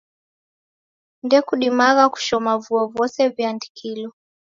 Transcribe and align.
Ndekudimagha 1.25 2.05
kushoma 2.13 2.51
vuo 2.63 2.83
vose 2.95 3.21
viandikilo 3.35 4.09